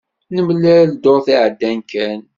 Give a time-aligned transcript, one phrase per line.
[0.35, 2.19] Nemlal dduṛt iɛeddan kan.